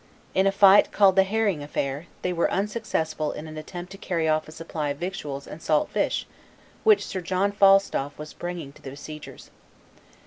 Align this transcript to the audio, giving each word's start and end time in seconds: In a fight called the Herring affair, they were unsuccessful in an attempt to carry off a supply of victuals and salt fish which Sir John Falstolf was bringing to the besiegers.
In 0.33 0.47
a 0.47 0.51
fight 0.51 0.91
called 0.91 1.15
the 1.15 1.21
Herring 1.21 1.61
affair, 1.61 2.07
they 2.23 2.33
were 2.33 2.49
unsuccessful 2.51 3.33
in 3.33 3.47
an 3.47 3.55
attempt 3.55 3.91
to 3.91 3.99
carry 3.99 4.27
off 4.27 4.47
a 4.47 4.51
supply 4.51 4.89
of 4.89 4.97
victuals 4.97 5.45
and 5.45 5.61
salt 5.61 5.89
fish 5.91 6.25
which 6.83 7.05
Sir 7.05 7.21
John 7.21 7.51
Falstolf 7.51 8.17
was 8.17 8.33
bringing 8.33 8.73
to 8.73 8.81
the 8.81 8.89
besiegers. 8.89 9.51